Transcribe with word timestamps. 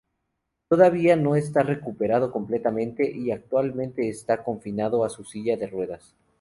Todavía 0.67 1.15
no 1.15 1.35
está 1.35 1.61
recuperado 1.61 2.31
completamente 2.31 3.11
y 3.15 3.29
actualmente 3.29 4.09
está 4.09 4.43
confinado 4.43 5.05
a 5.05 5.09
su 5.09 5.23
silla 5.23 5.57
de 5.57 5.67
ruedas. 5.67 6.15